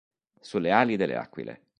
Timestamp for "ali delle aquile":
0.71-1.67